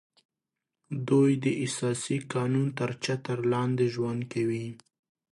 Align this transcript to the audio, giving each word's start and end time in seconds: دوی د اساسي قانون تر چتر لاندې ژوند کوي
دوی 1.09 1.31
د 1.43 1.45
اساسي 1.65 2.17
قانون 2.33 2.67
تر 2.79 2.89
چتر 3.03 3.37
لاندې 3.51 3.85
ژوند 3.95 4.21
کوي 4.33 4.67